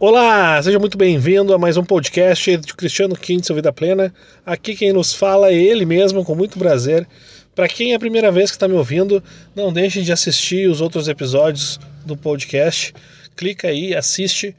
Olá, 0.00 0.60
seja 0.60 0.76
muito 0.76 0.98
bem-vindo 0.98 1.54
a 1.54 1.58
mais 1.58 1.76
um 1.76 1.84
podcast 1.84 2.56
de 2.56 2.74
Cristiano 2.74 3.14
Quintzel 3.14 3.54
Vida 3.54 3.72
Plena. 3.72 4.12
Aqui 4.44 4.74
quem 4.74 4.92
nos 4.92 5.14
fala 5.14 5.52
é 5.52 5.54
ele 5.54 5.86
mesmo, 5.86 6.24
com 6.24 6.34
muito 6.34 6.58
prazer. 6.58 7.06
Para 7.54 7.68
quem 7.68 7.92
é 7.92 7.94
a 7.94 7.98
primeira 8.00 8.32
vez 8.32 8.50
que 8.50 8.56
está 8.56 8.66
me 8.66 8.74
ouvindo, 8.74 9.22
não 9.54 9.72
deixe 9.72 10.02
de 10.02 10.10
assistir 10.10 10.68
os 10.68 10.80
outros 10.80 11.06
episódios 11.06 11.78
do 12.04 12.16
podcast. 12.16 12.92
Clica 13.36 13.68
aí, 13.68 13.94
assiste, 13.94 14.54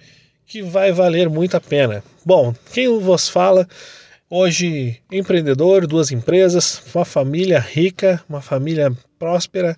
que 0.47 0.61
vai 0.61 0.93
valer 0.93 1.29
muito 1.29 1.57
a 1.57 1.61
pena. 1.61 2.01
Bom, 2.25 2.55
quem 2.71 2.97
vos 2.97 3.27
fala 3.27 3.67
hoje 4.29 5.01
empreendedor, 5.11 5.85
duas 5.85 6.13
empresas, 6.13 6.81
uma 6.95 7.03
família 7.03 7.59
rica, 7.59 8.23
uma 8.29 8.41
família 8.41 8.89
próspera 9.19 9.77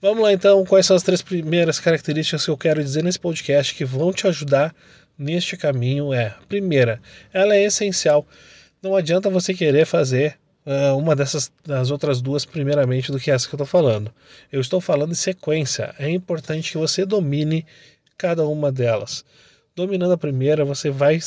Vamos 0.00 0.22
lá 0.22 0.32
então, 0.32 0.64
quais 0.64 0.86
são 0.86 0.96
as 0.96 1.02
três 1.02 1.20
primeiras 1.20 1.78
características 1.78 2.44
que 2.44 2.50
eu 2.50 2.56
quero 2.56 2.82
dizer 2.82 3.04
nesse 3.04 3.18
podcast 3.18 3.74
que 3.74 3.84
vão 3.84 4.12
te 4.12 4.26
ajudar 4.26 4.74
neste 5.18 5.56
caminho? 5.56 6.14
É, 6.14 6.34
primeira, 6.48 7.00
ela 7.32 7.54
é 7.54 7.64
essencial. 7.64 8.26
Não 8.82 8.96
adianta 8.96 9.28
você 9.28 9.52
querer 9.52 9.84
fazer 9.84 10.38
uh, 10.64 10.96
uma 10.96 11.14
dessas 11.14 11.52
das 11.66 11.90
outras 11.90 12.22
duas 12.22 12.46
primeiramente 12.46 13.12
do 13.12 13.18
que 13.18 13.30
essa 13.30 13.46
que 13.46 13.54
eu 13.54 13.56
estou 13.56 13.66
falando. 13.66 14.10
Eu 14.50 14.60
estou 14.62 14.80
falando 14.80 15.12
em 15.12 15.16
sequência. 15.16 15.94
É 15.98 16.08
importante 16.08 16.72
que 16.72 16.78
você 16.78 17.04
domine 17.04 17.66
cada 18.16 18.46
uma 18.46 18.72
delas 18.72 19.24
dominando 19.78 20.12
a 20.12 20.18
primeira, 20.18 20.64
você 20.64 20.90
vai 20.90 21.20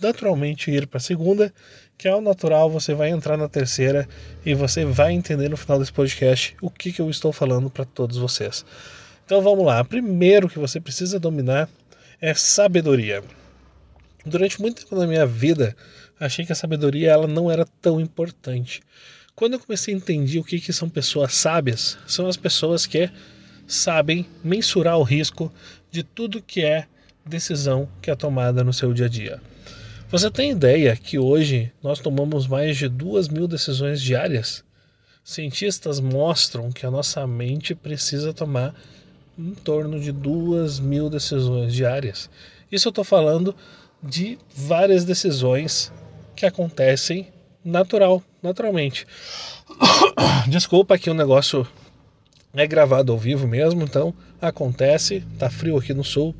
naturalmente 0.00 0.72
ir 0.72 0.88
para 0.88 0.98
a 0.98 1.00
segunda, 1.00 1.54
que 1.96 2.08
é 2.08 2.14
o 2.14 2.20
natural, 2.20 2.68
você 2.68 2.94
vai 2.94 3.10
entrar 3.10 3.36
na 3.36 3.48
terceira 3.48 4.08
e 4.44 4.54
você 4.54 4.84
vai 4.84 5.12
entender 5.12 5.48
no 5.48 5.56
final 5.56 5.78
desse 5.78 5.92
podcast 5.92 6.56
o 6.60 6.68
que, 6.68 6.92
que 6.92 7.00
eu 7.00 7.08
estou 7.08 7.32
falando 7.32 7.70
para 7.70 7.84
todos 7.84 8.16
vocês. 8.16 8.64
Então 9.24 9.40
vamos 9.40 9.64
lá. 9.64 9.84
Primeiro 9.84 10.48
que 10.48 10.58
você 10.58 10.80
precisa 10.80 11.20
dominar 11.20 11.68
é 12.20 12.34
sabedoria. 12.34 13.22
Durante 14.26 14.60
muito 14.60 14.82
tempo 14.82 14.96
da 14.96 15.06
minha 15.06 15.24
vida, 15.24 15.76
achei 16.18 16.44
que 16.44 16.52
a 16.52 16.56
sabedoria 16.56 17.12
ela 17.12 17.28
não 17.28 17.48
era 17.48 17.64
tão 17.80 18.00
importante. 18.00 18.80
Quando 19.32 19.52
eu 19.52 19.60
comecei 19.60 19.94
a 19.94 19.96
entender 19.96 20.40
o 20.40 20.44
que, 20.44 20.60
que 20.60 20.72
são 20.72 20.88
pessoas 20.88 21.34
sábias, 21.34 21.96
são 22.06 22.26
as 22.26 22.36
pessoas 22.36 22.84
que 22.84 23.08
sabem 23.64 24.26
mensurar 24.42 24.98
o 24.98 25.04
risco 25.04 25.52
de 25.88 26.02
tudo 26.02 26.42
que 26.42 26.64
é 26.64 26.88
decisão 27.24 27.88
que 28.00 28.10
é 28.10 28.14
tomada 28.14 28.64
no 28.64 28.72
seu 28.72 28.92
dia 28.92 29.06
a 29.06 29.08
dia. 29.08 29.40
Você 30.10 30.30
tem 30.30 30.50
ideia 30.50 30.94
que 30.94 31.18
hoje 31.18 31.72
nós 31.82 31.98
tomamos 31.98 32.46
mais 32.46 32.76
de 32.76 32.88
duas 32.88 33.28
mil 33.28 33.48
decisões 33.48 34.00
diárias? 34.00 34.62
Cientistas 35.24 36.00
mostram 36.00 36.70
que 36.70 36.84
a 36.84 36.90
nossa 36.90 37.26
mente 37.26 37.74
precisa 37.74 38.34
tomar 38.34 38.74
em 39.38 39.54
torno 39.54 39.98
de 39.98 40.12
duas 40.12 40.78
mil 40.78 41.08
decisões 41.08 41.72
diárias. 41.72 42.28
Isso 42.70 42.88
eu 42.88 42.90
estou 42.90 43.04
falando 43.04 43.54
de 44.02 44.38
várias 44.54 45.04
decisões 45.04 45.92
que 46.34 46.44
acontecem 46.44 47.28
natural, 47.64 48.22
naturalmente. 48.42 49.06
Desculpa 50.48 50.98
que 50.98 51.08
o 51.08 51.14
negócio 51.14 51.66
é 52.52 52.66
gravado 52.66 53.12
ao 53.12 53.18
vivo 53.18 53.46
mesmo, 53.46 53.82
então 53.82 54.12
acontece, 54.40 55.24
tá 55.38 55.48
frio 55.48 55.78
aqui 55.78 55.94
no 55.94 56.04
sul, 56.04 56.34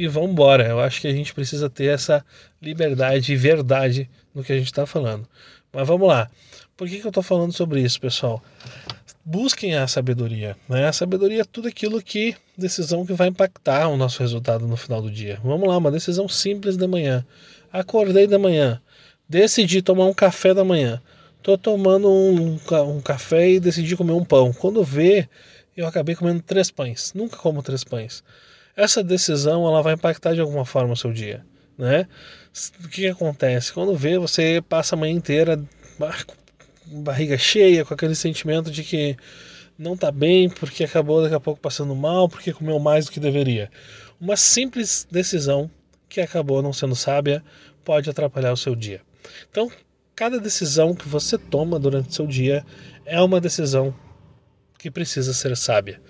e 0.00 0.08
vamos 0.08 0.30
embora. 0.30 0.66
Eu 0.66 0.80
acho 0.80 0.98
que 0.98 1.06
a 1.06 1.12
gente 1.12 1.34
precisa 1.34 1.68
ter 1.68 1.92
essa 1.92 2.24
liberdade 2.60 3.34
e 3.34 3.36
verdade 3.36 4.08
no 4.34 4.42
que 4.42 4.50
a 4.50 4.56
gente 4.56 4.68
está 4.68 4.86
falando. 4.86 5.28
Mas 5.70 5.86
vamos 5.86 6.08
lá. 6.08 6.30
Por 6.74 6.88
que, 6.88 6.98
que 6.98 7.06
eu 7.06 7.10
estou 7.10 7.22
falando 7.22 7.52
sobre 7.52 7.82
isso, 7.82 8.00
pessoal? 8.00 8.42
Busquem 9.22 9.76
a 9.76 9.86
sabedoria. 9.86 10.56
Né? 10.66 10.88
A 10.88 10.92
sabedoria 10.94 11.42
é 11.42 11.44
tudo 11.44 11.68
aquilo 11.68 12.00
que 12.00 12.34
decisão 12.56 13.04
que 13.04 13.12
vai 13.12 13.28
impactar 13.28 13.88
o 13.88 13.96
nosso 13.98 14.20
resultado 14.20 14.66
no 14.66 14.74
final 14.74 15.02
do 15.02 15.10
dia. 15.10 15.38
Vamos 15.44 15.68
lá, 15.68 15.76
uma 15.76 15.90
decisão 15.90 16.26
simples 16.26 16.78
da 16.78 16.88
manhã. 16.88 17.22
Acordei 17.70 18.26
da 18.26 18.38
manhã, 18.38 18.80
decidi 19.28 19.82
tomar 19.82 20.06
um 20.06 20.14
café 20.14 20.54
da 20.54 20.64
manhã. 20.64 20.98
Tô 21.42 21.58
tomando 21.58 22.10
um, 22.10 22.58
um 22.88 23.00
café 23.02 23.50
e 23.50 23.60
decidi 23.60 23.94
comer 23.94 24.12
um 24.12 24.24
pão. 24.24 24.50
Quando 24.50 24.82
vê, 24.82 25.28
eu 25.76 25.86
acabei 25.86 26.14
comendo 26.14 26.40
três 26.40 26.70
pães. 26.70 27.12
Nunca 27.14 27.36
como 27.36 27.62
três 27.62 27.84
pães 27.84 28.24
essa 28.76 29.02
decisão 29.02 29.66
ela 29.66 29.82
vai 29.82 29.94
impactar 29.94 30.34
de 30.34 30.40
alguma 30.40 30.64
forma 30.64 30.92
o 30.92 30.96
seu 30.96 31.12
dia, 31.12 31.44
né? 31.76 32.06
O 32.84 32.88
que, 32.88 33.02
que 33.02 33.08
acontece? 33.08 33.72
Quando 33.72 33.96
vê, 33.96 34.18
você 34.18 34.62
passa 34.68 34.94
a 34.94 34.98
manhã 34.98 35.12
inteira 35.12 35.60
com 35.98 37.02
barriga 37.02 37.36
cheia, 37.38 37.84
com 37.84 37.94
aquele 37.94 38.14
sentimento 38.14 38.70
de 38.70 38.82
que 38.82 39.16
não 39.78 39.94
está 39.94 40.10
bem 40.10 40.48
porque 40.48 40.84
acabou 40.84 41.22
daqui 41.22 41.34
a 41.34 41.40
pouco 41.40 41.60
passando 41.60 41.94
mal, 41.94 42.28
porque 42.28 42.52
comeu 42.52 42.78
mais 42.78 43.06
do 43.06 43.12
que 43.12 43.20
deveria. 43.20 43.70
Uma 44.20 44.36
simples 44.36 45.06
decisão 45.10 45.70
que 46.08 46.20
acabou 46.20 46.62
não 46.62 46.72
sendo 46.72 46.94
sábia 46.94 47.42
pode 47.84 48.10
atrapalhar 48.10 48.52
o 48.52 48.56
seu 48.56 48.74
dia. 48.74 49.00
Então, 49.50 49.70
cada 50.14 50.38
decisão 50.38 50.94
que 50.94 51.08
você 51.08 51.38
toma 51.38 51.78
durante 51.78 52.10
o 52.10 52.12
seu 52.12 52.26
dia 52.26 52.64
é 53.06 53.20
uma 53.20 53.40
decisão 53.40 53.94
que 54.78 54.90
precisa 54.90 55.32
ser 55.32 55.56
sábia 55.56 56.00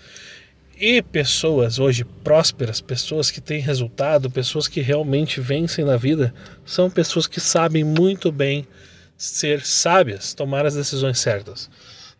e 0.80 1.02
pessoas 1.02 1.78
hoje 1.78 2.04
prósperas, 2.04 2.80
pessoas 2.80 3.30
que 3.30 3.38
têm 3.38 3.60
resultado, 3.60 4.30
pessoas 4.30 4.66
que 4.66 4.80
realmente 4.80 5.38
vencem 5.38 5.84
na 5.84 5.98
vida, 5.98 6.32
são 6.64 6.90
pessoas 6.90 7.26
que 7.26 7.38
sabem 7.38 7.84
muito 7.84 8.32
bem 8.32 8.66
ser 9.14 9.60
sábias, 9.60 10.32
tomar 10.32 10.64
as 10.64 10.74
decisões 10.74 11.18
certas. 11.20 11.70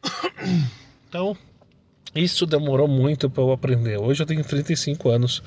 Então, 1.09 1.37
isso 2.15 2.47
demorou 2.47 2.87
muito 2.87 3.29
para 3.29 3.43
eu 3.43 3.51
aprender. 3.51 3.99
Hoje 3.99 4.23
eu 4.23 4.27
tenho 4.27 4.45
35 4.45 5.09
anos. 5.09 5.43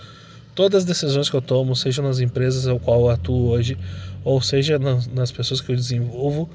Todas 0.53 0.79
as 0.79 0.85
decisões 0.85 1.29
que 1.29 1.35
eu 1.37 1.41
tomo, 1.41 1.73
seja 1.73 2.01
nas 2.01 2.19
empresas 2.19 2.67
ao 2.67 2.77
qual 2.77 2.99
eu 2.99 3.09
atuo 3.09 3.47
hoje, 3.47 3.77
ou 4.25 4.41
seja 4.41 4.77
nas, 4.77 5.31
pessoas 5.31 5.61
que 5.61 5.71
eu 5.71 5.75
desenvolvo, 5.77 6.49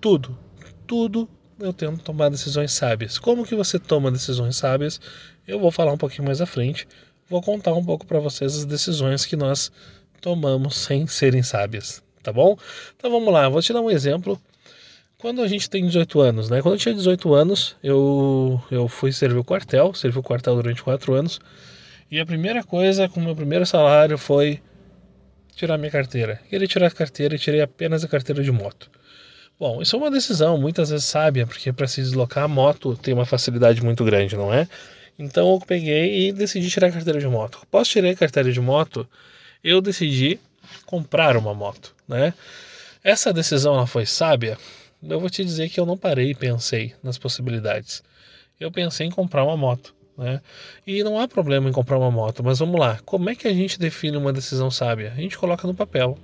tudo, 0.00 0.38
tudo 0.86 1.28
eu 1.58 1.72
tento 1.72 2.00
tomar 2.00 2.28
decisões 2.28 2.70
sábias. 2.70 3.18
Como 3.18 3.44
que 3.44 3.56
você 3.56 3.76
toma 3.76 4.12
decisões 4.12 4.54
sábias? 4.54 5.00
Eu 5.46 5.58
vou 5.58 5.70
falar 5.70 5.92
um 5.92 5.98
pouquinho 5.98 6.24
mais 6.24 6.40
à 6.40 6.46
frente. 6.46 6.86
Vou 7.28 7.42
contar 7.42 7.72
um 7.74 7.84
pouco 7.84 8.06
para 8.06 8.18
vocês 8.18 8.56
as 8.56 8.64
decisões 8.64 9.24
que 9.24 9.36
nós 9.36 9.70
tomamos 10.20 10.76
sem 10.76 11.06
serem 11.06 11.42
sábias, 11.42 12.02
tá 12.22 12.32
bom? 12.32 12.56
Então 12.96 13.10
vamos 13.10 13.32
lá, 13.32 13.48
vou 13.48 13.60
te 13.60 13.72
dar 13.72 13.80
um 13.80 13.90
exemplo. 13.90 14.40
quando 15.18 15.42
a 15.42 15.48
gente 15.48 15.68
tem 15.68 15.86
18 15.86 16.20
anos, 16.20 16.50
né? 16.50 16.62
Quando 16.62 16.74
eu 16.74 16.78
tinha 16.78 16.94
18 16.94 17.34
anos, 17.34 17.76
eu, 17.82 18.60
eu 18.70 18.88
fui 18.88 19.12
servir 19.12 19.38
o 19.38 19.44
quartel, 19.44 19.94
servi 19.94 20.18
o 20.18 20.22
quartel 20.22 20.54
durante 20.56 20.82
4 20.82 21.14
anos. 21.14 21.40
E 22.10 22.20
a 22.20 22.26
primeira 22.26 22.62
coisa 22.62 23.08
com 23.08 23.20
o 23.20 23.22
meu 23.22 23.34
primeiro 23.34 23.66
salário 23.66 24.16
foi 24.16 24.60
tirar 25.54 25.78
minha 25.78 25.90
carteira. 25.90 26.40
Queria 26.48 26.66
tirar 26.66 26.86
a 26.86 26.90
carteira 26.90 27.34
e 27.34 27.38
tirei 27.38 27.60
apenas 27.60 28.04
a 28.04 28.08
carteira 28.08 28.42
de 28.42 28.52
moto. 28.52 28.90
Bom, 29.58 29.80
isso 29.80 29.94
é 29.94 29.98
uma 29.98 30.10
decisão 30.10 30.58
muitas 30.58 30.90
vezes 30.90 31.06
sábia, 31.06 31.46
porque 31.46 31.72
para 31.72 31.86
se 31.86 32.02
deslocar 32.02 32.44
a 32.44 32.48
moto 32.48 32.96
tem 32.96 33.14
uma 33.14 33.24
facilidade 33.24 33.82
muito 33.82 34.04
grande, 34.04 34.36
não 34.36 34.52
é? 34.52 34.68
Então 35.18 35.52
eu 35.52 35.60
peguei 35.60 36.28
e 36.28 36.32
decidi 36.32 36.68
tirar 36.68 36.88
a 36.88 36.92
carteira 36.92 37.20
de 37.20 37.26
moto. 37.26 37.60
Após 37.62 37.88
tirar 37.88 38.10
a 38.10 38.14
carteira 38.14 38.52
de 38.52 38.60
moto, 38.60 39.08
eu 39.62 39.80
decidi 39.80 40.40
comprar 40.86 41.36
uma 41.36 41.54
moto, 41.54 41.94
né? 42.08 42.34
Essa 43.02 43.32
decisão 43.32 43.74
ela 43.74 43.86
foi 43.86 44.06
sábia? 44.06 44.58
Eu 45.02 45.20
vou 45.20 45.28
te 45.28 45.44
dizer 45.44 45.68
que 45.68 45.78
eu 45.78 45.86
não 45.86 45.96
parei 45.96 46.30
e 46.30 46.34
pensei 46.34 46.94
nas 47.02 47.18
possibilidades. 47.18 48.02
Eu 48.58 48.70
pensei 48.72 49.06
em 49.06 49.10
comprar 49.10 49.44
uma 49.44 49.56
moto, 49.56 49.94
né? 50.16 50.40
E 50.86 51.04
não 51.04 51.20
há 51.20 51.28
problema 51.28 51.68
em 51.68 51.72
comprar 51.72 51.98
uma 51.98 52.10
moto, 52.10 52.42
mas 52.42 52.58
vamos 52.58 52.80
lá. 52.80 52.98
Como 53.04 53.28
é 53.28 53.34
que 53.34 53.46
a 53.46 53.52
gente 53.52 53.78
define 53.78 54.16
uma 54.16 54.32
decisão 54.32 54.70
sábia? 54.70 55.12
A 55.14 55.20
gente 55.20 55.36
coloca 55.36 55.66
no 55.66 55.74
papel. 55.74 56.18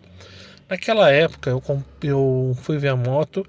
Naquela 0.68 1.10
época 1.10 1.50
eu, 1.50 1.62
eu 2.02 2.56
fui 2.62 2.78
ver 2.78 2.88
a 2.88 2.96
moto 2.96 3.46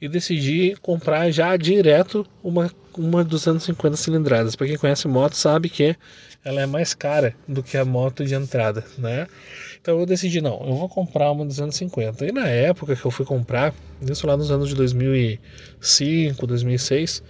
e 0.00 0.08
decidi 0.08 0.76
comprar 0.80 1.30
já 1.30 1.56
direto 1.56 2.26
uma, 2.42 2.70
uma 2.98 3.24
250 3.24 3.96
cilindradas. 3.96 4.56
Para 4.56 4.66
quem 4.66 4.76
conhece 4.76 5.06
moto 5.08 5.34
sabe 5.34 5.68
que 5.68 5.96
ela 6.44 6.60
é 6.60 6.66
mais 6.66 6.94
cara 6.94 7.34
do 7.46 7.62
que 7.62 7.76
a 7.76 7.84
moto 7.84 8.24
de 8.24 8.34
entrada, 8.34 8.84
né? 8.98 9.26
Então 9.80 9.98
eu 9.98 10.04
decidi, 10.04 10.40
não, 10.40 10.60
eu 10.66 10.74
vou 10.74 10.88
comprar 10.88 11.30
uma 11.30 11.46
250. 11.46 12.26
E 12.26 12.32
na 12.32 12.48
época 12.48 12.96
que 12.96 13.04
eu 13.04 13.10
fui 13.10 13.24
comprar, 13.24 13.74
isso 14.02 14.26
lá 14.26 14.36
nos 14.36 14.50
anos 14.50 14.68
de 14.68 14.74
2005, 14.74 16.46
2006, 16.46 17.22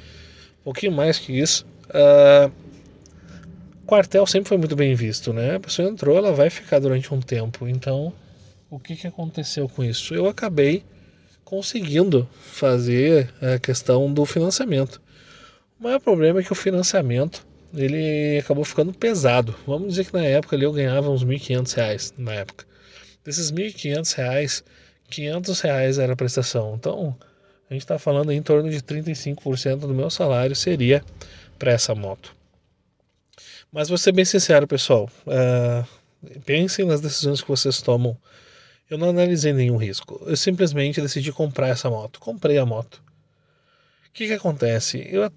um 0.60 0.64
pouquinho 0.64 0.92
mais 0.92 1.18
que 1.18 1.38
isso, 1.38 1.66
uh, 1.90 2.50
quartel 3.86 4.26
sempre 4.26 4.48
foi 4.48 4.58
muito 4.58 4.74
bem 4.74 4.94
visto, 4.94 5.32
né? 5.32 5.56
A 5.56 5.60
pessoa 5.60 5.88
entrou, 5.88 6.16
ela 6.16 6.32
vai 6.32 6.50
ficar 6.50 6.78
durante 6.78 7.12
um 7.12 7.20
tempo. 7.20 7.68
Então 7.68 8.12
o 8.70 8.78
que, 8.78 8.96
que 8.96 9.06
aconteceu 9.06 9.68
com 9.68 9.82
isso? 9.82 10.14
Eu 10.14 10.26
acabei 10.26 10.84
conseguindo 11.44 12.28
fazer 12.42 13.32
a 13.40 13.58
questão 13.58 14.12
do 14.12 14.26
financiamento. 14.26 15.00
O 15.78 15.82
maior 15.82 16.00
problema 16.00 16.40
é 16.40 16.42
que 16.42 16.52
o 16.52 16.56
financiamento 16.56 17.46
ele 17.74 18.38
acabou 18.38 18.64
ficando 18.64 18.92
pesado. 18.92 19.54
Vamos 19.66 19.90
dizer 19.90 20.06
que 20.06 20.12
na 20.12 20.24
época 20.24 20.56
ali 20.56 20.64
eu 20.64 20.72
ganhava 20.72 21.10
uns 21.10 21.22
R$ 21.22 21.38
1.500 21.38 22.14
na 22.18 22.34
época. 22.34 22.66
Desses 23.24 23.50
R$ 23.50 23.70
1.500, 23.70 24.64
R$ 25.10 25.62
reais 25.62 25.98
era 25.98 26.14
a 26.14 26.16
prestação. 26.16 26.74
Então, 26.74 27.16
a 27.68 27.74
gente 27.74 27.82
está 27.82 27.98
falando 27.98 28.32
em 28.32 28.42
torno 28.42 28.70
de 28.70 28.80
35% 28.80 29.80
do 29.80 29.94
meu 29.94 30.10
salário 30.10 30.56
seria 30.56 31.04
para 31.58 31.72
essa 31.72 31.94
moto. 31.94 32.34
Mas 33.70 33.88
vou 33.88 33.98
ser 33.98 34.12
bem 34.12 34.24
sincero, 34.24 34.66
pessoal. 34.66 35.10
Uh, 35.26 36.40
pensem 36.44 36.86
nas 36.86 37.00
decisões 37.00 37.42
que 37.42 37.48
vocês 37.48 37.82
tomam 37.82 38.16
eu 38.90 38.96
não 38.96 39.10
analisei 39.10 39.52
nenhum 39.52 39.76
risco. 39.76 40.22
Eu 40.26 40.36
simplesmente 40.36 41.00
decidi 41.00 41.30
comprar 41.30 41.68
essa 41.68 41.90
moto. 41.90 42.18
Comprei 42.18 42.56
a 42.56 42.64
moto. 42.64 43.02
O 44.08 44.12
que, 44.12 44.26
que 44.26 44.32
acontece? 44.32 45.06
Eu, 45.10 45.30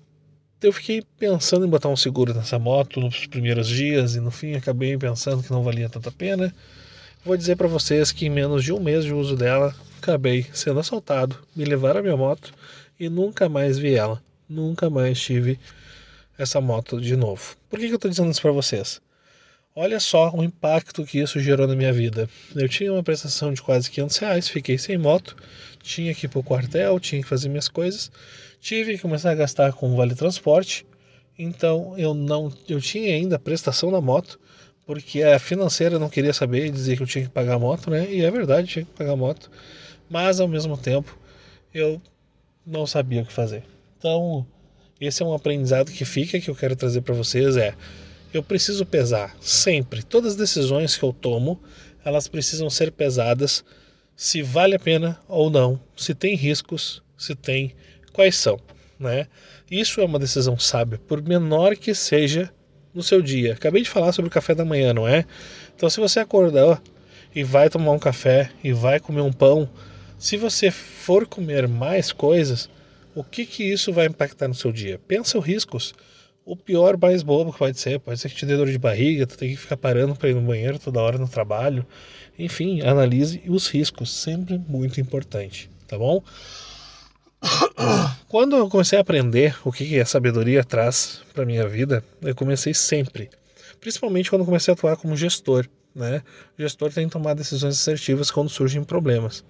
eu 0.61 0.71
fiquei 0.71 1.03
pensando 1.17 1.65
em 1.65 1.69
botar 1.69 1.89
um 1.89 1.95
seguro 1.95 2.33
nessa 2.33 2.59
moto 2.59 2.99
nos 2.99 3.25
primeiros 3.25 3.67
dias 3.67 4.15
e 4.15 4.19
no 4.19 4.29
fim 4.29 4.53
acabei 4.53 4.97
pensando 4.97 5.41
que 5.41 5.51
não 5.51 5.63
valia 5.63 5.89
tanta 5.89 6.11
pena. 6.11 6.53
Vou 7.25 7.35
dizer 7.35 7.55
para 7.55 7.67
vocês 7.67 8.11
que 8.11 8.25
em 8.25 8.29
menos 8.29 8.63
de 8.63 8.71
um 8.71 8.79
mês 8.79 9.03
de 9.03 9.13
uso 9.13 9.35
dela, 9.35 9.75
acabei 9.97 10.45
sendo 10.53 10.79
assaltado, 10.79 11.35
me 11.55 11.65
levaram 11.65 11.99
a 11.99 12.03
minha 12.03 12.17
moto 12.17 12.53
e 12.99 13.09
nunca 13.09 13.49
mais 13.49 13.77
vi 13.77 13.95
ela. 13.95 14.21
Nunca 14.47 14.89
mais 14.89 15.19
tive 15.19 15.59
essa 16.37 16.59
moto 16.59 16.99
de 16.99 17.15
novo. 17.15 17.55
Por 17.69 17.79
que, 17.79 17.87
que 17.87 17.93
eu 17.93 17.95
estou 17.95 18.11
dizendo 18.11 18.31
isso 18.31 18.41
para 18.41 18.51
vocês? 18.51 19.01
Olha 19.73 20.01
só 20.01 20.29
o 20.31 20.43
impacto 20.43 21.05
que 21.05 21.19
isso 21.19 21.39
gerou 21.39 21.65
na 21.65 21.75
minha 21.75 21.93
vida. 21.93 22.29
Eu 22.53 22.67
tinha 22.67 22.91
uma 22.91 23.01
prestação 23.01 23.53
de 23.53 23.61
quase 23.61 23.89
500 23.89 24.17
reais, 24.17 24.49
fiquei 24.49 24.77
sem 24.77 24.97
moto, 24.97 25.33
tinha 25.81 26.13
que 26.13 26.25
ir 26.25 26.29
para 26.29 26.39
o 26.39 26.43
quartel, 26.43 26.99
tinha 26.99 27.21
que 27.21 27.27
fazer 27.27 27.47
minhas 27.47 27.69
coisas, 27.69 28.11
tive 28.59 28.95
que 28.95 29.01
começar 29.01 29.31
a 29.31 29.35
gastar 29.35 29.71
com 29.71 29.95
vale 29.95 30.13
transporte. 30.13 30.85
Então 31.39 31.97
eu 31.97 32.13
não, 32.13 32.51
eu 32.67 32.81
tinha 32.81 33.15
ainda 33.15 33.37
a 33.37 33.39
prestação 33.39 33.89
da 33.89 34.01
moto, 34.01 34.37
porque 34.85 35.23
a 35.23 35.39
financeira 35.39 35.97
não 35.97 36.09
queria 36.09 36.33
saber 36.33 36.65
e 36.65 36.69
dizia 36.69 36.97
que 36.97 37.03
eu 37.03 37.07
tinha 37.07 37.23
que 37.23 37.31
pagar 37.31 37.53
a 37.53 37.59
moto, 37.59 37.89
né? 37.89 38.11
E 38.11 38.25
é 38.25 38.29
verdade, 38.29 38.67
tinha 38.67 38.83
que 38.83 38.91
pagar 38.91 39.13
a 39.13 39.15
moto, 39.15 39.49
mas 40.09 40.41
ao 40.41 40.49
mesmo 40.49 40.75
tempo 40.75 41.17
eu 41.73 42.01
não 42.67 42.85
sabia 42.85 43.21
o 43.21 43.25
que 43.25 43.31
fazer. 43.31 43.63
Então 43.97 44.45
esse 44.99 45.23
é 45.23 45.25
um 45.25 45.33
aprendizado 45.33 45.93
que 45.93 46.03
fica 46.03 46.41
que 46.41 46.49
eu 46.49 46.55
quero 46.55 46.75
trazer 46.75 46.99
para 47.01 47.15
vocês 47.15 47.55
é 47.55 47.73
eu 48.33 48.41
preciso 48.41 48.85
pesar 48.85 49.35
sempre. 49.41 50.03
Todas 50.03 50.31
as 50.31 50.37
decisões 50.37 50.97
que 50.97 51.03
eu 51.03 51.13
tomo, 51.13 51.61
elas 52.03 52.27
precisam 52.27 52.69
ser 52.69 52.91
pesadas 52.91 53.63
se 54.15 54.41
vale 54.41 54.75
a 54.75 54.79
pena 54.79 55.19
ou 55.27 55.49
não, 55.49 55.79
se 55.95 56.13
tem 56.13 56.35
riscos, 56.35 57.01
se 57.17 57.33
tem 57.35 57.73
quais 58.13 58.35
são, 58.35 58.59
né? 58.99 59.27
Isso 59.69 60.01
é 60.01 60.05
uma 60.05 60.19
decisão 60.19 60.59
sábia, 60.59 60.99
por 61.07 61.21
menor 61.21 61.75
que 61.75 61.95
seja 61.95 62.51
no 62.93 63.01
seu 63.01 63.21
dia. 63.21 63.53
Acabei 63.53 63.81
de 63.81 63.89
falar 63.89 64.11
sobre 64.11 64.29
o 64.29 64.31
café 64.31 64.53
da 64.53 64.65
manhã, 64.65 64.93
não 64.93 65.07
é? 65.07 65.25
Então, 65.75 65.89
se 65.89 65.99
você 65.99 66.19
acordar 66.19 66.81
e 67.33 67.43
vai 67.43 67.69
tomar 67.69 67.91
um 67.91 67.99
café 67.99 68.51
e 68.63 68.73
vai 68.73 68.99
comer 68.99 69.21
um 69.21 69.31
pão, 69.31 69.69
se 70.19 70.37
você 70.37 70.69
for 70.69 71.25
comer 71.25 71.67
mais 71.67 72.11
coisas, 72.11 72.69
o 73.15 73.23
que 73.23 73.45
que 73.45 73.63
isso 73.63 73.91
vai 73.91 74.05
impactar 74.05 74.47
no 74.47 74.53
seu 74.53 74.71
dia? 74.71 74.99
Pensa 75.07 75.39
os 75.39 75.45
riscos 75.45 75.93
o 76.51 76.55
pior, 76.57 76.97
mais 76.97 77.23
bobo 77.23 77.53
que 77.53 77.59
pode 77.59 77.79
ser. 77.79 77.97
Pode 77.97 78.19
ser 78.19 78.27
que 78.27 78.35
te 78.35 78.45
dê 78.45 78.57
dor 78.57 78.69
de 78.69 78.77
barriga, 78.77 79.25
tu 79.25 79.37
tem 79.37 79.51
que 79.51 79.55
ficar 79.55 79.77
parando 79.77 80.13
para 80.13 80.27
ir 80.27 80.35
no 80.35 80.41
banheiro 80.41 80.77
toda 80.77 80.99
hora 80.99 81.17
no 81.17 81.27
trabalho. 81.27 81.85
Enfim, 82.37 82.81
analise 82.81 83.41
os 83.47 83.67
riscos, 83.67 84.11
sempre 84.13 84.57
muito 84.57 84.99
importante, 84.99 85.69
tá 85.87 85.97
bom? 85.97 86.21
Quando 88.27 88.57
eu 88.57 88.67
comecei 88.67 88.97
a 88.97 89.01
aprender 89.01 89.57
o 89.63 89.71
que 89.71 89.97
a 89.97 90.05
sabedoria 90.05 90.61
traz 90.61 91.21
para 91.33 91.45
minha 91.45 91.65
vida, 91.69 92.03
eu 92.21 92.35
comecei 92.35 92.73
sempre, 92.73 93.29
principalmente 93.79 94.29
quando 94.29 94.43
comecei 94.43 94.73
a 94.73 94.75
atuar 94.75 94.97
como 94.97 95.15
gestor. 95.15 95.65
Né? 95.95 96.21
O 96.57 96.61
gestor 96.61 96.91
tem 96.91 97.07
que 97.07 97.13
tomar 97.13 97.33
decisões 97.33 97.79
assertivas 97.79 98.29
quando 98.29 98.49
surgem 98.49 98.83
problemas. 98.83 99.43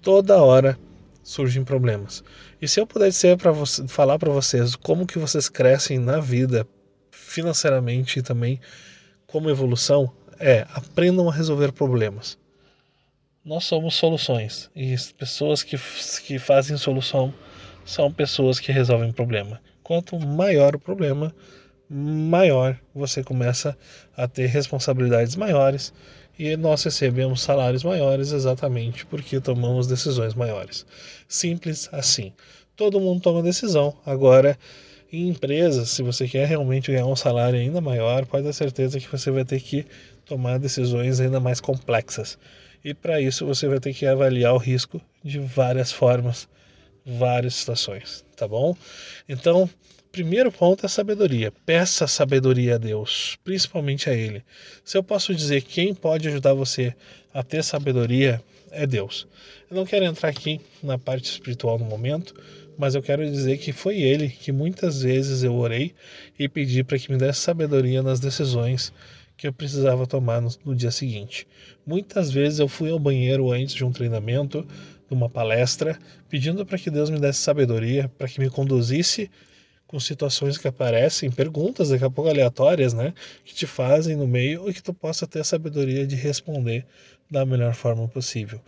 Toda 0.00 0.40
hora 0.40 0.78
surgem 1.24 1.64
problemas. 1.64 2.22
E 2.62 2.68
se 2.68 2.78
eu 2.78 2.86
pudesse 2.86 3.34
para 3.36 3.50
você, 3.50 3.88
falar 3.88 4.18
para 4.18 4.30
vocês 4.30 4.76
como 4.76 5.06
que 5.06 5.18
vocês 5.18 5.48
crescem 5.48 5.98
na 5.98 6.20
vida 6.20 6.68
financeiramente 7.10 8.18
e 8.20 8.22
também 8.22 8.60
como 9.26 9.50
evolução, 9.50 10.12
é 10.38 10.66
aprendam 10.72 11.28
a 11.28 11.32
resolver 11.32 11.72
problemas. 11.72 12.38
Nós 13.44 13.64
somos 13.64 13.94
soluções 13.94 14.70
e 14.76 14.94
as 14.94 15.10
pessoas 15.10 15.62
que, 15.62 15.76
que 16.24 16.38
fazem 16.38 16.76
solução 16.76 17.34
são 17.84 18.12
pessoas 18.12 18.60
que 18.60 18.70
resolvem 18.70 19.12
problema. 19.12 19.60
Quanto 19.82 20.18
maior 20.18 20.76
o 20.76 20.78
problema, 20.78 21.34
maior 21.88 22.78
você 22.94 23.22
começa 23.22 23.76
a 24.16 24.26
ter 24.26 24.46
responsabilidades 24.46 25.36
maiores 25.36 25.92
e 26.38 26.56
nós 26.56 26.82
recebemos 26.82 27.42
salários 27.42 27.84
maiores 27.84 28.32
exatamente 28.32 29.06
porque 29.06 29.40
tomamos 29.40 29.86
decisões 29.86 30.34
maiores. 30.34 30.84
Simples 31.28 31.88
assim. 31.92 32.32
Todo 32.76 33.00
mundo 33.00 33.20
toma 33.20 33.42
decisão. 33.42 33.96
Agora, 34.04 34.58
em 35.12 35.28
empresas, 35.28 35.90
se 35.90 36.02
você 36.02 36.26
quer 36.26 36.48
realmente 36.48 36.90
ganhar 36.90 37.06
um 37.06 37.14
salário 37.14 37.58
ainda 37.58 37.80
maior, 37.80 38.26
pode 38.26 38.44
ter 38.44 38.52
certeza 38.52 38.98
que 38.98 39.10
você 39.10 39.30
vai 39.30 39.44
ter 39.44 39.60
que 39.60 39.86
tomar 40.24 40.58
decisões 40.58 41.20
ainda 41.20 41.38
mais 41.38 41.60
complexas. 41.60 42.36
E 42.84 42.92
para 42.92 43.20
isso 43.20 43.46
você 43.46 43.68
vai 43.68 43.78
ter 43.78 43.94
que 43.94 44.06
avaliar 44.06 44.52
o 44.54 44.58
risco 44.58 45.00
de 45.22 45.38
várias 45.38 45.92
formas, 45.92 46.48
várias 47.04 47.54
situações, 47.54 48.24
tá 48.36 48.48
bom? 48.48 48.76
Então, 49.28 49.68
primeiro 50.10 50.50
ponto 50.50 50.86
é 50.86 50.88
sabedoria. 50.88 51.52
Peça 51.66 52.06
sabedoria 52.06 52.76
a 52.76 52.78
Deus, 52.78 53.36
principalmente 53.42 54.08
a 54.08 54.14
Ele. 54.14 54.42
Se 54.84 54.96
eu 54.96 55.02
posso 55.02 55.34
dizer 55.34 55.62
quem 55.62 55.94
pode 55.94 56.28
ajudar 56.28 56.54
você 56.54 56.94
a 57.32 57.42
ter 57.42 57.64
sabedoria, 57.64 58.42
é 58.70 58.86
Deus. 58.86 59.26
Eu 59.70 59.76
não 59.76 59.84
quero 59.84 60.04
entrar 60.04 60.28
aqui 60.28 60.60
na 60.82 60.98
parte 60.98 61.30
espiritual 61.30 61.78
no 61.78 61.84
momento, 61.84 62.34
mas 62.76 62.94
eu 62.94 63.02
quero 63.02 63.28
dizer 63.28 63.58
que 63.58 63.72
foi 63.72 64.00
Ele 64.00 64.28
que 64.28 64.52
muitas 64.52 65.02
vezes 65.02 65.42
eu 65.42 65.54
orei 65.54 65.94
e 66.38 66.48
pedi 66.48 66.82
para 66.82 66.98
que 66.98 67.10
me 67.10 67.18
desse 67.18 67.40
sabedoria 67.40 68.02
nas 68.02 68.20
decisões 68.20 68.92
que 69.36 69.46
eu 69.48 69.52
precisava 69.52 70.06
tomar 70.06 70.40
no, 70.40 70.50
no 70.64 70.74
dia 70.74 70.90
seguinte. 70.90 71.46
Muitas 71.84 72.30
vezes 72.30 72.60
eu 72.60 72.68
fui 72.68 72.90
ao 72.90 72.98
banheiro 72.98 73.50
antes 73.50 73.74
de 73.74 73.84
um 73.84 73.92
treinamento, 73.92 74.66
de 75.14 75.22
uma 75.22 75.30
palestra, 75.30 75.98
pedindo 76.28 76.66
para 76.66 76.76
que 76.76 76.90
Deus 76.90 77.08
me 77.08 77.18
desse 77.18 77.38
sabedoria, 77.38 78.10
para 78.18 78.28
que 78.28 78.40
me 78.40 78.50
conduzisse 78.50 79.30
com 79.86 80.00
situações 80.00 80.58
que 80.58 80.66
aparecem, 80.66 81.30
perguntas 81.30 81.90
daqui 81.90 82.04
a 82.04 82.10
pouco 82.10 82.28
aleatórias, 82.28 82.92
né, 82.92 83.14
que 83.44 83.54
te 83.54 83.66
fazem 83.66 84.16
no 84.16 84.26
meio 84.26 84.68
e 84.68 84.74
que 84.74 84.82
tu 84.82 84.92
possa 84.92 85.26
ter 85.26 85.40
a 85.40 85.44
sabedoria 85.44 86.06
de 86.06 86.16
responder 86.16 86.84
da 87.30 87.46
melhor 87.46 87.74
forma 87.74 88.08
possível. 88.08 88.60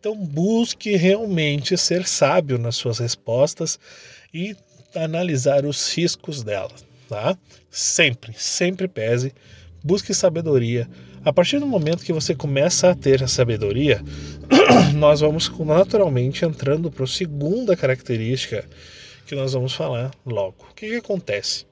Então 0.00 0.16
busque 0.16 0.96
realmente 0.96 1.76
ser 1.76 2.06
sábio 2.06 2.58
nas 2.58 2.74
suas 2.74 2.98
respostas 2.98 3.78
e 4.34 4.56
analisar 4.94 5.64
os 5.64 5.94
riscos 5.94 6.42
dela, 6.42 6.72
tá? 7.08 7.38
Sempre, 7.70 8.34
sempre 8.36 8.88
pese, 8.88 9.32
busque 9.84 10.12
sabedoria. 10.12 10.88
A 11.24 11.32
partir 11.32 11.58
do 11.58 11.66
momento 11.66 12.04
que 12.04 12.12
você 12.12 12.34
começa 12.34 12.90
a 12.90 12.94
ter 12.94 13.22
a 13.22 13.28
sabedoria, 13.28 14.02
nós 14.94 15.20
vamos 15.20 15.48
naturalmente 15.60 16.44
entrando 16.44 16.90
para 16.90 17.04
a 17.04 17.08
segunda 17.08 17.76
característica 17.76 18.64
que 19.26 19.34
nós 19.34 19.52
vamos 19.52 19.72
falar 19.72 20.10
logo. 20.26 20.66
O 20.70 20.74
que, 20.74 20.88
que 20.88 20.96
acontece? 20.96 21.64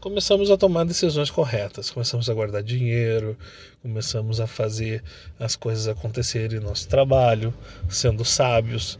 começamos 0.00 0.48
a 0.50 0.56
tomar 0.56 0.84
decisões 0.84 1.28
corretas, 1.28 1.90
começamos 1.90 2.30
a 2.30 2.34
guardar 2.34 2.62
dinheiro, 2.62 3.36
começamos 3.82 4.40
a 4.40 4.46
fazer 4.46 5.02
as 5.38 5.56
coisas 5.56 5.88
acontecerem 5.88 6.60
no 6.60 6.68
nosso 6.68 6.88
trabalho, 6.88 7.52
sendo 7.88 8.24
sábios, 8.24 8.98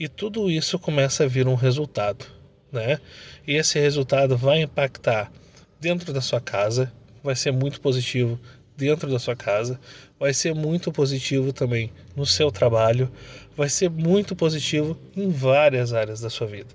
e 0.00 0.08
tudo 0.08 0.50
isso 0.50 0.78
começa 0.78 1.24
a 1.24 1.28
vir 1.28 1.46
um 1.46 1.54
resultado, 1.54 2.24
né? 2.72 2.98
E 3.46 3.54
esse 3.54 3.78
resultado 3.78 4.36
vai 4.36 4.62
impactar 4.62 5.30
dentro 5.78 6.12
da 6.12 6.20
sua 6.20 6.40
casa, 6.40 6.90
vai 7.22 7.34
ser 7.34 7.52
muito 7.52 7.80
positivo 7.80 8.38
dentro 8.76 9.10
da 9.10 9.18
sua 9.18 9.36
casa, 9.36 9.78
vai 10.18 10.32
ser 10.32 10.54
muito 10.54 10.90
positivo 10.90 11.52
também 11.52 11.92
no 12.16 12.26
seu 12.26 12.50
trabalho, 12.50 13.10
vai 13.56 13.68
ser 13.68 13.90
muito 13.90 14.34
positivo 14.34 14.98
em 15.16 15.28
várias 15.28 15.92
áreas 15.92 16.20
da 16.20 16.30
sua 16.30 16.46
vida. 16.46 16.68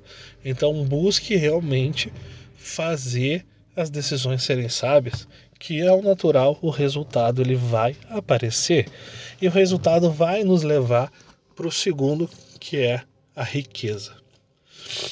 Então 0.44 0.86
busque 0.86 1.36
realmente 1.36 2.12
fazer 2.56 3.46
as 3.76 3.90
decisões 3.90 4.44
serem 4.44 4.70
sábias, 4.70 5.28
que 5.60 5.82
é 5.82 5.92
o 5.92 6.02
natural, 6.02 6.58
o 6.62 6.70
resultado 6.70 7.42
ele 7.42 7.56
vai 7.56 7.96
aparecer. 8.10 8.88
E 9.42 9.48
o 9.48 9.52
resultado 9.52 10.12
vai 10.12 10.44
nos 10.44 10.64
levar 10.64 11.12
para 11.56 11.68
o 11.68 11.72
segundo, 11.72 12.30
que 12.60 12.78
é 12.78 13.02
a 13.36 13.44
riqueza. 13.44 14.14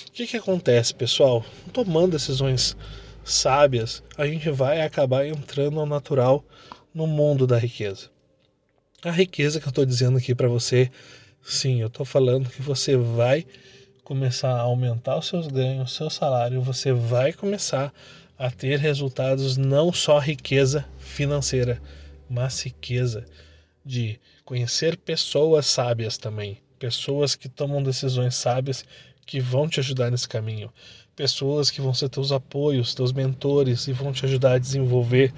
O 0.08 0.12
que, 0.12 0.26
que 0.26 0.38
acontece, 0.38 0.94
pessoal? 0.94 1.46
Tomando 1.74 2.12
decisões 2.12 2.76
sábias, 3.26 4.04
a 4.16 4.28
gente 4.28 4.50
vai 4.52 4.82
acabar 4.82 5.26
entrando 5.26 5.80
ao 5.80 5.86
natural 5.86 6.46
no 6.94 7.08
mundo 7.08 7.48
da 7.48 7.58
riqueza. 7.58 8.10
A 9.04 9.10
riqueza 9.10 9.60
que 9.60 9.68
eu 9.68 9.72
estou 9.72 9.86
dizendo 9.86 10.18
aqui 10.18 10.36
para 10.36 10.48
você, 10.48 10.92
sim, 11.42 11.82
eu 11.82 11.88
estou 11.88 12.06
falando 12.06 12.50
que 12.50 12.62
você 12.62 12.96
vai 12.96 13.46
começar 14.04 14.52
a 14.52 14.62
aumentar 14.62 15.18
os 15.18 15.28
seus 15.28 15.48
ganhos, 15.48 15.94
seu 15.94 16.10
salário, 16.10 16.62
você 16.62 16.94
vai 16.94 17.34
começar 17.34 17.92
a 18.38 18.52
ter 18.52 18.78
resultados 18.78 19.58
não 19.58 19.92
só 19.92 20.20
riqueza 20.20 20.86
financeira, 21.00 21.82
mas 22.30 22.62
riqueza 22.62 23.26
de 23.84 24.20
conhecer 24.44 24.98
pessoas 24.98 25.66
sábias 25.66 26.18
também, 26.18 26.60
pessoas 26.78 27.36
que 27.36 27.50
tomam 27.50 27.82
decisões 27.82 28.36
sábias 28.36 28.86
que 29.26 29.40
vão 29.40 29.68
te 29.68 29.80
ajudar 29.80 30.12
nesse 30.12 30.30
caminho, 30.30 30.72
pessoas 31.16 31.72
que 31.72 31.82
vão 31.82 31.94
ser 31.94 32.10
teus 32.10 32.32
apoios, 32.32 32.94
teus 32.94 33.14
mentores 33.14 33.88
e 33.88 33.94
vão 33.94 34.12
te 34.12 34.26
ajudar 34.26 34.54
a 34.54 34.60
desenvolver 34.60 35.34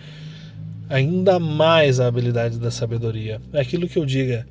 ainda 0.89 1.39
mais 1.39 2.00
a 2.00 2.07
habilidade 2.07 2.57
da 2.57 2.72
sabedoria. 2.72 3.41
É 3.53 3.62
aquilo 3.62 3.88
que 3.88 4.00
eu 4.00 4.05
diga, 4.05 4.48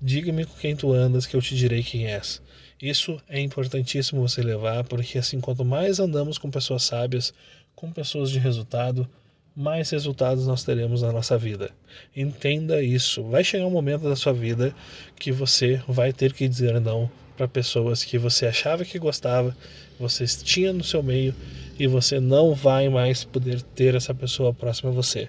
diga-me 0.00 0.44
com 0.44 0.54
quem 0.56 0.76
tu 0.76 0.92
andas 0.92 1.26
que 1.26 1.34
eu 1.34 1.40
te 1.40 1.56
direi 1.56 1.82
quem 1.82 2.06
és. 2.06 2.42
Isso 2.80 3.20
é 3.28 3.40
importantíssimo 3.40 4.26
você 4.26 4.42
levar, 4.42 4.84
porque 4.84 5.16
assim, 5.18 5.40
quanto 5.40 5.64
mais 5.64 5.98
andamos 5.98 6.36
com 6.36 6.50
pessoas 6.50 6.82
sábias, 6.82 7.32
com 7.74 7.90
pessoas 7.90 8.30
de 8.30 8.38
resultado, 8.38 9.08
mais 9.56 9.90
resultados 9.90 10.46
nós 10.46 10.64
teremos 10.64 11.02
na 11.02 11.12
nossa 11.12 11.38
vida. 11.38 11.70
Entenda 12.14 12.82
isso. 12.82 13.22
Vai 13.22 13.44
chegar 13.44 13.66
um 13.66 13.70
momento 13.70 14.02
da 14.02 14.16
sua 14.16 14.32
vida 14.32 14.74
que 15.18 15.30
você 15.30 15.80
vai 15.86 16.12
ter 16.12 16.32
que 16.32 16.48
dizer 16.48 16.80
não 16.80 17.08
para 17.36 17.48
pessoas 17.48 18.04
que 18.04 18.18
você 18.18 18.46
achava 18.46 18.84
que 18.84 18.98
gostava, 18.98 19.56
você 19.98 20.24
tinha 20.26 20.72
no 20.72 20.84
seu 20.84 21.02
meio 21.02 21.34
e 21.78 21.86
você 21.86 22.20
não 22.20 22.54
vai 22.54 22.88
mais 22.88 23.24
poder 23.24 23.62
ter 23.74 23.94
essa 23.94 24.14
pessoa 24.14 24.52
próxima 24.52 24.90
a 24.90 24.94
você 24.94 25.28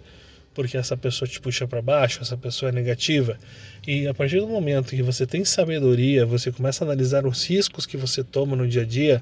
porque 0.55 0.77
essa 0.77 0.95
pessoa 0.95 1.27
te 1.27 1.39
puxa 1.39 1.67
para 1.67 1.81
baixo, 1.81 2.21
essa 2.21 2.37
pessoa 2.37 2.69
é 2.69 2.71
negativa. 2.71 3.37
E 3.85 4.07
a 4.07 4.13
partir 4.13 4.39
do 4.39 4.47
momento 4.47 4.95
que 4.95 5.03
você 5.03 5.27
tem 5.27 5.43
sabedoria, 5.43 6.25
você 6.25 6.51
começa 6.51 6.83
a 6.83 6.87
analisar 6.87 7.27
os 7.27 7.45
riscos 7.45 7.85
que 7.85 7.97
você 7.97 8.23
toma 8.23 8.55
no 8.55 8.67
dia 8.67 8.83
a 8.83 8.85
dia, 8.85 9.21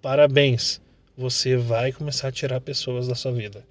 parabéns, 0.00 0.80
você 1.16 1.56
vai 1.56 1.92
começar 1.92 2.28
a 2.28 2.32
tirar 2.32 2.58
pessoas 2.60 3.06
da 3.06 3.14
sua 3.14 3.32
vida. 3.32 3.62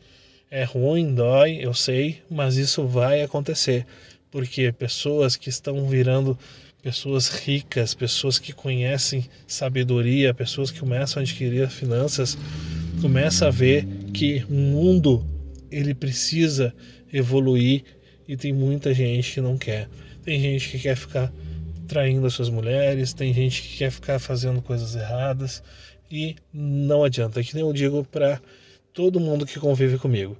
É 0.49 0.63
ruim, 0.63 1.15
dói, 1.15 1.57
eu 1.59 1.73
sei, 1.73 2.21
mas 2.29 2.55
isso 2.55 2.85
vai 2.85 3.23
acontecer, 3.23 3.85
porque 4.29 4.71
pessoas 4.71 5.35
que 5.35 5.49
estão 5.49 5.87
virando 5.87 6.37
pessoas 6.81 7.27
ricas, 7.27 7.93
pessoas 7.93 8.39
que 8.39 8.53
conhecem 8.53 9.25
sabedoria, 9.47 10.33
pessoas 10.33 10.71
que 10.71 10.79
começam 10.79 11.19
a 11.19 11.23
adquirir 11.23 11.69
finanças, 11.69 12.37
começam 13.01 13.47
a 13.47 13.51
ver 13.51 13.85
que 14.13 14.43
o 14.49 14.53
mundo 14.53 15.25
ele 15.69 15.93
precisa 15.93 16.73
evoluir 17.13 17.83
e 18.27 18.35
tem 18.35 18.51
muita 18.51 18.93
gente 18.93 19.33
que 19.33 19.41
não 19.41 19.57
quer. 19.57 19.87
Tem 20.23 20.39
gente 20.39 20.69
que 20.69 20.79
quer 20.79 20.95
ficar 20.95 21.31
traindo 21.87 22.25
as 22.25 22.33
suas 22.33 22.49
mulheres, 22.49 23.13
tem 23.13 23.33
gente 23.33 23.61
que 23.61 23.77
quer 23.77 23.91
ficar 23.91 24.19
fazendo 24.19 24.61
coisas 24.61 24.95
erradas 24.95 25.61
e 26.09 26.35
não 26.53 27.03
adianta. 27.03 27.43
Que 27.43 27.53
nem 27.53 27.63
eu 27.63 27.73
digo 27.73 28.03
para 28.03 28.41
todo 28.93 29.19
mundo 29.19 29.45
que 29.45 29.59
convive 29.59 29.97
comigo. 29.97 30.37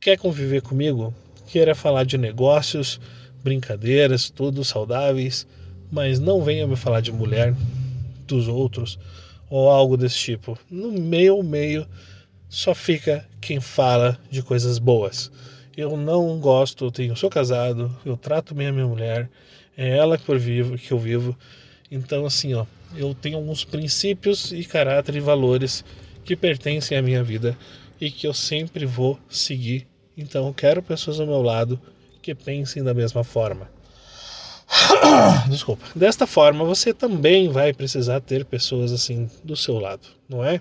Quer 0.00 0.18
conviver 0.18 0.62
comigo? 0.62 1.14
Queira 1.46 1.74
falar 1.74 2.04
de 2.04 2.16
negócios, 2.16 3.00
brincadeiras, 3.42 4.30
tudo 4.30 4.64
saudáveis, 4.64 5.46
mas 5.90 6.18
não 6.18 6.42
venha 6.42 6.66
me 6.66 6.76
falar 6.76 7.00
de 7.00 7.12
mulher 7.12 7.54
dos 8.26 8.48
outros 8.48 8.98
ou 9.50 9.68
algo 9.68 9.96
desse 9.96 10.16
tipo. 10.16 10.58
No 10.70 10.90
meu 10.92 11.42
meio 11.42 11.86
só 12.48 12.74
fica 12.74 13.28
quem 13.40 13.60
fala 13.60 14.18
de 14.30 14.42
coisas 14.42 14.78
boas. 14.78 15.30
Eu 15.76 15.96
não 15.96 16.38
gosto, 16.38 16.86
eu 16.86 16.90
tenho, 16.90 17.16
sou 17.16 17.30
casado, 17.30 17.94
eu 18.04 18.16
trato 18.16 18.54
bem 18.54 18.68
a 18.68 18.72
minha 18.72 18.86
mulher, 18.86 19.30
é 19.76 19.96
ela 19.96 20.18
que 20.18 20.28
eu 20.28 20.38
vivo, 20.38 20.76
que 20.76 20.92
eu 20.92 20.98
vivo. 20.98 21.36
Então 21.90 22.24
assim, 22.24 22.54
ó, 22.54 22.66
eu 22.96 23.14
tenho 23.14 23.38
alguns 23.38 23.64
princípios 23.64 24.52
e 24.52 24.64
caráter 24.64 25.16
e 25.16 25.20
valores 25.20 25.84
que 26.24 26.36
pertencem 26.36 26.96
à 26.96 27.02
minha 27.02 27.22
vida 27.22 27.56
e 28.00 28.10
que 28.10 28.26
eu 28.26 28.34
sempre 28.34 28.84
vou 28.84 29.18
seguir. 29.28 29.86
Então 30.16 30.46
eu 30.46 30.54
quero 30.54 30.82
pessoas 30.82 31.20
ao 31.20 31.26
meu 31.26 31.40
lado 31.40 31.80
que 32.22 32.34
pensem 32.34 32.82
da 32.82 32.94
mesma 32.94 33.24
forma. 33.24 33.68
Desculpa. 35.50 35.84
Desta 35.94 36.26
forma, 36.26 36.64
você 36.64 36.94
também 36.94 37.48
vai 37.48 37.72
precisar 37.72 38.20
ter 38.20 38.44
pessoas 38.44 38.92
assim 38.92 39.28
do 39.44 39.56
seu 39.56 39.78
lado, 39.78 40.06
não 40.28 40.44
é? 40.44 40.60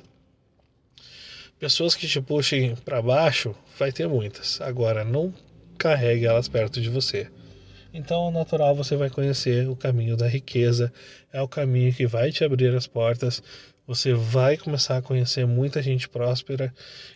Pessoas 1.59 1.95
que 1.95 2.07
te 2.07 2.19
puxem 2.19 2.75
para 2.75 3.01
baixo, 3.01 3.55
vai 3.77 3.91
ter 3.91 4.07
muitas. 4.07 4.59
Agora, 4.59 5.03
não 5.05 5.33
carregue 5.77 6.25
elas 6.25 6.47
perto 6.47 6.81
de 6.81 6.89
você. 6.89 7.29
Então, 7.93 8.31
natural 8.31 8.73
você 8.73 8.95
vai 8.95 9.09
conhecer 9.09 9.67
o 9.67 9.75
caminho 9.75 10.15
da 10.15 10.27
riqueza, 10.27 10.91
é 11.31 11.41
o 11.41 11.47
caminho 11.47 11.93
que 11.93 12.07
vai 12.07 12.31
te 12.31 12.43
abrir 12.43 12.73
as 12.75 12.87
portas. 12.87 13.43
Você 13.91 14.13
vai 14.13 14.55
começar 14.55 14.95
a 14.95 15.01
conhecer 15.01 15.45
muita 15.45 15.81
gente 15.81 16.07
próspera, 16.07 16.73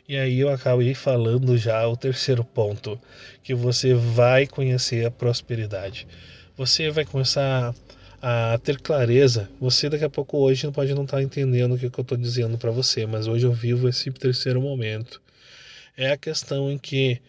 e 0.10 0.17
aí 0.17 0.41
eu 0.41 0.50
acabei 0.50 0.94
falando 0.94 1.58
já 1.58 1.88
o 1.88 1.96
terceiro 1.96 2.44
ponto, 2.44 3.00
que 3.41 3.55
você 3.55 3.94
vai 3.94 4.46
conhecer 4.46 5.05
a 5.05 5.10
prosperidade. 5.10 6.05
Você 6.58 6.91
vai 6.91 7.05
começar 7.05 7.74
a 8.22 8.60
ter 8.62 8.77
clareza. 8.82 9.50
Você 9.58 9.88
daqui 9.88 10.03
a 10.03 10.10
pouco 10.10 10.38
hoje 10.38 10.70
pode 10.70 10.94
não 10.94 11.05
estar 11.05 11.15
tá 11.15 11.24
entendendo 11.24 11.75
o 11.75 11.77
que, 11.77 11.86
eu 11.86 12.01
estou 12.01 12.17
dizendo 12.17 12.58
para 12.58 12.72
você, 12.72 13.05
mas 13.05 13.25
hoje 13.25 13.46
eu 13.46 13.53
vivo 13.53 13.88
esse 13.88 14.12
terceiro 14.12 14.62
momento. 14.62 15.22
É 15.96 16.12
a 16.12 16.17
questão 16.17 16.70
em 16.70 16.77
que 16.77 17.22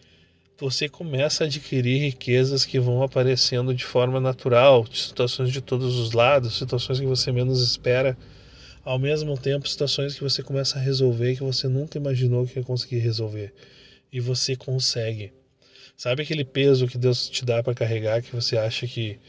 você 0.59 0.89
começa 0.89 1.45
a 1.45 1.47
adquirir 1.47 2.01
riquezas 2.01 2.65
que 2.65 2.81
vão 2.81 3.01
aparecendo 3.01 3.73
de 3.73 3.85
forma 3.85 4.19
natural, 4.19 4.85
situações 4.93 5.53
de 5.53 5.61
todos 5.61 5.97
os 5.97 6.11
lados, 6.11 6.57
situações 6.57 6.99
que 6.99 7.05
você 7.05 7.31
menos 7.31 7.61
espera, 7.61 8.17
ao 8.87 8.97
mesmo 8.97 9.37
tempo 9.37 9.67
situações 9.67 10.15
que 10.15 10.23
você 10.23 10.41
começa 10.41 10.79
a 10.79 10.81
resolver 10.81 11.35
que 11.35 11.43
você 11.43 11.67
nunca 11.67 11.97
imaginou 11.97 12.47
que 12.47 12.57
ia 12.57 12.63
conseguir 12.63 12.99
resolver. 12.99 13.53
E 14.09 14.21
você 14.21 14.55
consegue. 14.55 15.33
Sabe 15.97 16.23
aquele 16.23 16.45
peso 16.45 16.87
que 16.87 16.97
Deus 16.97 17.27
te 17.27 17.43
dá 17.43 17.61
para 17.61 17.73
carregar 17.73 18.21
que 18.21 18.33
você 18.33 18.57
acha 18.57 18.87
que, 18.87 19.19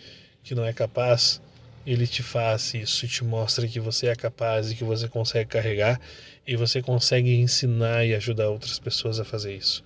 que 0.44 0.54
não 0.54 0.64
é 0.64 0.72
capaz? 0.72 1.40
ele 1.84 2.06
te 2.06 2.22
faz 2.22 2.74
isso, 2.74 3.08
te 3.08 3.24
mostra 3.24 3.66
que 3.66 3.80
você 3.80 4.08
é 4.08 4.14
capaz 4.14 4.70
e 4.70 4.74
que 4.74 4.84
você 4.84 5.08
consegue 5.08 5.48
carregar 5.48 5.98
e 6.46 6.54
você 6.54 6.82
consegue 6.82 7.34
ensinar 7.34 8.04
e 8.04 8.14
ajudar 8.14 8.50
outras 8.50 8.78
pessoas 8.78 9.18
a 9.18 9.24
fazer 9.24 9.56
isso. 9.56 9.82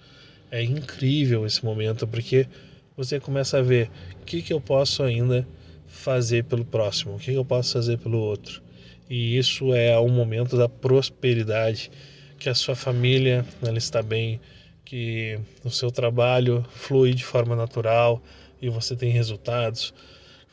É 0.50 0.62
incrível 0.62 1.46
esse 1.46 1.64
momento 1.64 2.06
porque 2.06 2.48
você 2.96 3.20
começa 3.20 3.58
a 3.58 3.62
ver 3.62 3.88
o 4.20 4.24
que, 4.24 4.42
que 4.42 4.52
eu 4.52 4.60
posso 4.60 5.04
ainda 5.04 5.46
fazer 5.86 6.42
pelo 6.44 6.64
próximo, 6.64 7.14
o 7.14 7.18
que, 7.18 7.30
que 7.30 7.38
eu 7.38 7.44
posso 7.44 7.72
fazer 7.72 7.96
pelo 7.98 8.18
outro. 8.18 8.60
E 9.08 9.36
isso 9.36 9.74
é 9.74 9.98
um 9.98 10.08
momento 10.08 10.56
da 10.56 10.68
prosperidade, 10.68 11.90
que 12.38 12.48
a 12.48 12.54
sua 12.54 12.74
família 12.74 13.44
ela 13.62 13.78
está 13.78 14.02
bem, 14.02 14.40
que 14.84 15.38
o 15.64 15.70
seu 15.70 15.90
trabalho 15.90 16.64
flui 16.70 17.14
de 17.14 17.24
forma 17.24 17.54
natural 17.54 18.22
e 18.60 18.68
você 18.68 18.96
tem 18.96 19.10
resultados 19.10 19.94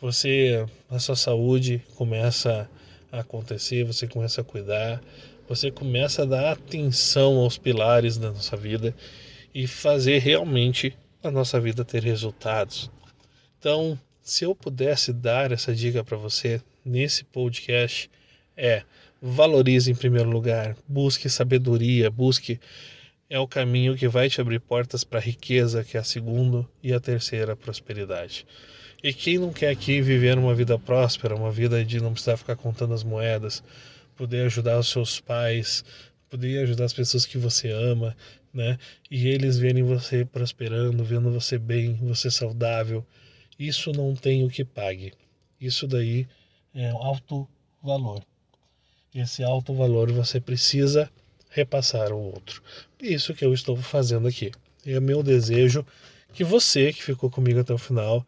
você 0.01 0.65
a 0.89 0.98
sua 0.98 1.15
saúde 1.15 1.82
começa 1.96 2.70
a 3.12 3.20
acontecer, 3.20 3.84
você 3.84 4.08
começa 4.08 4.39
a 4.39 4.44
cuidar, 4.44 5.01
você 5.48 5.70
começa 5.70 6.22
a 6.22 6.25
dar 6.25 6.53
atenção 6.53 7.38
aos 7.38 7.58
pilares 7.58 8.18
da 8.18 8.32
nossa 8.32 8.56
vida 8.56 8.96
e 9.53 9.68
fazer 9.68 10.20
realmente 10.20 10.96
a 11.22 11.29
nossa 11.29 11.60
vida 11.60 11.84
ter 11.84 12.01
resultados. 12.01 12.89
Então, 13.60 14.00
se 14.22 14.46
eu 14.46 14.56
pudesse 14.56 15.12
dar 15.12 15.51
essa 15.51 15.75
dica 15.75 16.01
para 16.01 16.15
você 16.15 16.62
nesse 16.86 17.25
podcast, 17.25 18.10
é 18.60 18.84
valorize 19.22 19.89
em 19.89 19.96
primeiro 19.96 20.30
lugar, 20.30 20.75
busque 20.88 21.30
sabedoria, 21.30 22.12
busque 22.12 22.60
é 23.30 23.39
o 23.39 23.48
caminho 23.48 23.96
que 23.96 24.08
vai 24.08 24.30
te 24.30 24.42
abrir 24.42 24.60
portas 24.60 25.04
para 25.04 25.20
a 25.20 25.22
riqueza, 25.22 25.84
que 25.84 25.96
é 25.96 26.00
a 26.00 26.04
segunda 26.04 26.68
e 26.82 26.92
a 26.92 27.00
terceira 27.00 27.56
prosperidade. 27.56 28.46
E 29.04 29.13
quem 29.13 29.38
não 29.38 29.54
quer 29.54 29.70
aqui 29.70 30.01
viver 30.01 30.38
uma 30.38 30.54
vida 30.54 30.78
próspera, 30.78 31.36
uma 31.36 31.51
vida 31.51 31.86
de 31.86 32.01
não 32.01 32.12
precisar 32.12 32.38
ficar 32.38 32.56
contando 32.56 32.94
as 32.94 33.04
moedas, 33.04 33.63
poder 34.16 34.46
ajudar 34.48 34.80
os 34.80 34.89
seus 34.89 35.20
pais, 35.20 35.86
poder 36.30 36.63
ajudar 36.63 36.86
as 36.86 36.94
pessoas 36.94 37.25
que 37.25 37.38
você 37.38 37.70
ama, 37.70 38.18
né? 38.54 38.78
E 39.10 39.28
eles 39.28 39.58
verem 39.58 39.84
você 39.84 40.25
prosperando, 40.25 41.04
vendo 41.04 41.32
você 41.32 41.58
bem, 41.58 41.94
você 42.01 42.30
saudável. 42.30 43.06
Isso 43.58 43.92
não 43.92 44.16
tem 44.16 44.44
o 44.44 44.50
que 44.50 44.66
pague. 44.66 45.13
Isso 45.62 45.88
daí 45.88 46.28
é 46.74 46.89
alto 46.89 47.48
valor. 47.82 48.22
Esse 49.13 49.44
alto 49.44 49.74
valor 49.74 50.12
você 50.12 50.39
precisa 50.39 51.10
repassar 51.50 52.12
ao 52.12 52.22
outro. 52.22 52.62
Isso 53.01 53.34
que 53.34 53.44
eu 53.44 53.54
estou 53.54 53.75
fazendo 53.75 54.28
aqui. 54.28 54.51
É 54.86 55.00
meu 55.00 55.24
desejo 55.24 55.86
que 56.32 56.44
você 56.44 56.94
que 56.94 57.04
ficou 57.04 57.30
comigo 57.30 57.60
até 57.60 57.74
o 57.74 57.78
final 57.78 58.25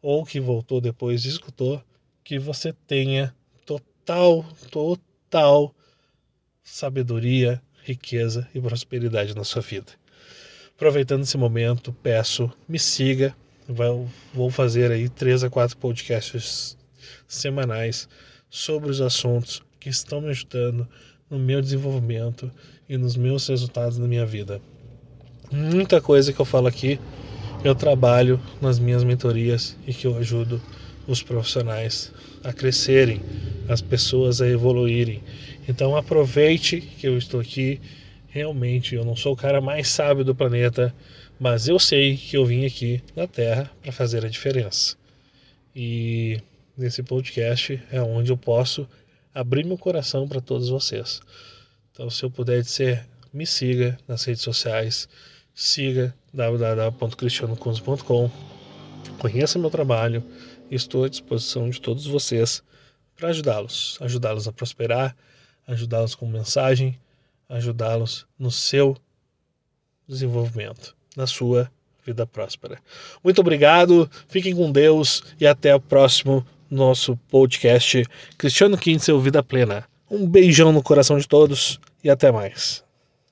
ou 0.00 0.24
que 0.24 0.38
voltou 0.38 0.80
depois 0.80 1.24
e 1.24 1.28
escutou, 1.28 1.82
que 2.22 2.38
você 2.38 2.72
tenha 2.86 3.34
total, 3.66 4.44
total 4.70 5.74
sabedoria, 6.62 7.60
riqueza 7.82 8.48
e 8.54 8.60
prosperidade 8.60 9.34
na 9.34 9.44
sua 9.44 9.62
vida. 9.62 9.92
Aproveitando 10.76 11.22
esse 11.22 11.36
momento, 11.36 11.92
peço, 12.02 12.50
me 12.68 12.78
siga. 12.78 13.34
Vou 14.32 14.50
fazer 14.50 14.92
aí 14.92 15.08
três 15.08 15.42
a 15.42 15.50
quatro 15.50 15.76
podcasts 15.76 16.76
semanais 17.26 18.08
sobre 18.54 18.88
os 18.88 19.00
assuntos 19.00 19.60
que 19.80 19.88
estão 19.88 20.20
me 20.20 20.28
ajudando 20.28 20.86
no 21.28 21.40
meu 21.40 21.60
desenvolvimento 21.60 22.48
e 22.88 22.96
nos 22.96 23.16
meus 23.16 23.48
resultados 23.48 23.98
na 23.98 24.06
minha 24.06 24.24
vida. 24.24 24.60
Muita 25.50 26.00
coisa 26.00 26.32
que 26.32 26.38
eu 26.38 26.44
falo 26.44 26.68
aqui, 26.68 27.00
eu 27.64 27.74
trabalho 27.74 28.40
nas 28.62 28.78
minhas 28.78 29.02
mentorias 29.02 29.76
e 29.88 29.92
que 29.92 30.06
eu 30.06 30.16
ajudo 30.16 30.62
os 31.04 31.20
profissionais 31.20 32.12
a 32.44 32.52
crescerem, 32.52 33.20
as 33.68 33.82
pessoas 33.82 34.40
a 34.40 34.48
evoluírem. 34.48 35.20
Então 35.68 35.96
aproveite 35.96 36.80
que 36.80 37.08
eu 37.08 37.18
estou 37.18 37.40
aqui. 37.40 37.80
Realmente, 38.28 38.94
eu 38.94 39.04
não 39.04 39.16
sou 39.16 39.32
o 39.32 39.36
cara 39.36 39.60
mais 39.60 39.88
sábio 39.88 40.24
do 40.24 40.32
planeta, 40.34 40.94
mas 41.40 41.66
eu 41.66 41.80
sei 41.80 42.16
que 42.16 42.36
eu 42.36 42.46
vim 42.46 42.64
aqui 42.64 43.02
na 43.16 43.26
Terra 43.26 43.68
para 43.82 43.90
fazer 43.90 44.24
a 44.24 44.28
diferença. 44.28 44.96
E 45.74 46.38
nesse 46.76 47.02
podcast 47.02 47.82
é 47.90 48.00
onde 48.02 48.30
eu 48.32 48.36
posso 48.36 48.88
abrir 49.34 49.64
meu 49.64 49.78
coração 49.78 50.28
para 50.28 50.40
todos 50.40 50.68
vocês. 50.68 51.20
Então, 51.92 52.10
se 52.10 52.24
eu 52.24 52.30
puder 52.30 52.62
dizer, 52.62 53.06
me 53.32 53.46
siga 53.46 53.98
nas 54.06 54.24
redes 54.24 54.42
sociais, 54.42 55.08
siga 55.54 56.14
www.cristianocunzo.com, 56.32 58.30
conheça 59.18 59.58
meu 59.58 59.70
trabalho 59.70 60.22
estou 60.70 61.04
à 61.04 61.08
disposição 61.08 61.68
de 61.68 61.80
todos 61.80 62.06
vocês 62.06 62.62
para 63.16 63.28
ajudá-los, 63.28 63.98
ajudá-los 64.00 64.48
a 64.48 64.52
prosperar, 64.52 65.16
ajudá-los 65.66 66.14
com 66.14 66.26
mensagem, 66.26 66.98
ajudá-los 67.48 68.26
no 68.38 68.50
seu 68.50 68.96
desenvolvimento, 70.06 70.96
na 71.16 71.26
sua 71.26 71.70
vida 72.04 72.26
próspera. 72.26 72.78
Muito 73.22 73.40
obrigado, 73.40 74.10
fiquem 74.28 74.54
com 74.54 74.70
Deus 74.70 75.22
e 75.40 75.46
até 75.46 75.74
o 75.74 75.80
próximo 75.80 76.44
nosso 76.70 77.16
podcast 77.30 78.04
Cristiano 78.38 78.76
Quintzel 78.76 79.20
Vida 79.20 79.42
Plena. 79.42 79.84
Um 80.10 80.26
beijão 80.28 80.72
no 80.72 80.82
coração 80.82 81.18
de 81.18 81.26
todos 81.26 81.80
e 82.02 82.10
até 82.10 82.30
mais. 82.30 82.84